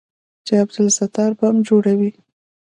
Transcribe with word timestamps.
چې 0.45 0.53
عبدالستار 0.63 1.31
بم 1.39 1.55
جوړوي. 1.67 2.11